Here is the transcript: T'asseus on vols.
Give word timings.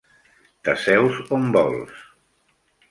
T'asseus 0.69 1.21
on 1.39 1.47
vols. 1.59 2.03